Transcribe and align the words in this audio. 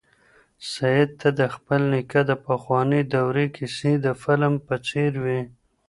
سعید 0.71 1.09
ته 1.19 1.29
د 1.39 1.41
خپل 1.55 1.81
نیکه 1.93 2.21
د 2.29 2.31
پخوانۍ 2.45 3.01
دورې 3.13 3.45
کیسې 3.57 3.93
د 4.05 4.07
فلم 4.21 4.53
په 4.67 4.75
څېر 4.87 5.11
وې. 5.23 5.41